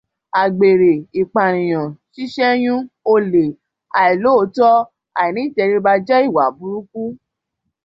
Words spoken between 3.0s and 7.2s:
olè, àìlóòótó, àìní-ìtẹríba jẹ́ ìwà burúkú